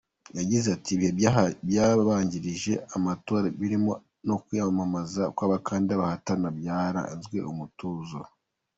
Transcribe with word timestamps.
Yagize 0.37 0.67
ati 0.75 0.89
“Ibihe 0.95 1.11
byabanjirije 1.69 2.73
amatora 2.97 3.45
birimo 3.59 3.93
no 4.27 4.35
kwiyamamaza 4.43 5.23
kw’abakandida 5.35 6.01
bahatanaga 6.01 6.57
byaranzwe 6.59 7.37
n’umutuzo. 7.45 8.19